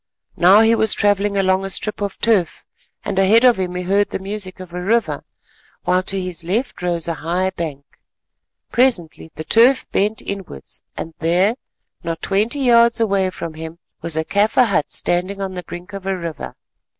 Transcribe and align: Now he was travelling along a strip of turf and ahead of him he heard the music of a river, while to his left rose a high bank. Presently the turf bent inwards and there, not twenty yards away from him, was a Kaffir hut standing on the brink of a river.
Now 0.35 0.61
he 0.61 0.73
was 0.73 0.95
travelling 0.95 1.37
along 1.37 1.63
a 1.63 1.69
strip 1.69 2.01
of 2.01 2.17
turf 2.17 2.65
and 3.05 3.19
ahead 3.19 3.43
of 3.43 3.57
him 3.59 3.75
he 3.75 3.83
heard 3.83 4.09
the 4.09 4.17
music 4.17 4.59
of 4.59 4.73
a 4.73 4.81
river, 4.81 5.23
while 5.83 6.01
to 6.01 6.19
his 6.19 6.43
left 6.43 6.81
rose 6.81 7.07
a 7.07 7.13
high 7.13 7.51
bank. 7.51 7.85
Presently 8.71 9.29
the 9.35 9.43
turf 9.43 9.87
bent 9.91 10.23
inwards 10.23 10.81
and 10.97 11.13
there, 11.19 11.53
not 12.03 12.19
twenty 12.23 12.61
yards 12.61 12.99
away 12.99 13.29
from 13.29 13.53
him, 13.53 13.77
was 14.01 14.17
a 14.17 14.25
Kaffir 14.25 14.65
hut 14.69 14.89
standing 14.89 15.39
on 15.39 15.53
the 15.53 15.61
brink 15.61 15.93
of 15.93 16.07
a 16.07 16.17
river. 16.17 16.55